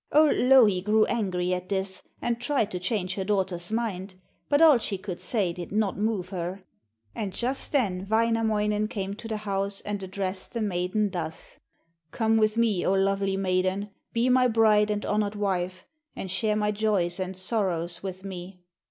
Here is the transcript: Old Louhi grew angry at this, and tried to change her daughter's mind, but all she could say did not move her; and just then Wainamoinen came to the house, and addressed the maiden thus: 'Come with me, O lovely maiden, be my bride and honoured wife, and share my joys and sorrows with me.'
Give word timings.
Old 0.11 0.33
Louhi 0.33 0.81
grew 0.81 1.05
angry 1.05 1.53
at 1.53 1.69
this, 1.69 2.01
and 2.23 2.41
tried 2.41 2.71
to 2.71 2.79
change 2.79 3.13
her 3.13 3.23
daughter's 3.23 3.71
mind, 3.71 4.15
but 4.49 4.59
all 4.59 4.79
she 4.79 4.97
could 4.97 5.21
say 5.21 5.53
did 5.53 5.71
not 5.71 5.95
move 5.95 6.29
her; 6.29 6.63
and 7.13 7.31
just 7.31 7.71
then 7.71 8.07
Wainamoinen 8.09 8.87
came 8.87 9.13
to 9.13 9.27
the 9.27 9.37
house, 9.37 9.79
and 9.81 10.01
addressed 10.01 10.53
the 10.53 10.61
maiden 10.63 11.11
thus: 11.11 11.59
'Come 12.09 12.37
with 12.37 12.57
me, 12.57 12.83
O 12.83 12.93
lovely 12.93 13.37
maiden, 13.37 13.91
be 14.11 14.27
my 14.27 14.47
bride 14.47 14.89
and 14.89 15.05
honoured 15.05 15.35
wife, 15.35 15.85
and 16.15 16.31
share 16.31 16.55
my 16.55 16.71
joys 16.71 17.19
and 17.19 17.37
sorrows 17.37 18.01
with 18.01 18.23
me.' 18.25 18.59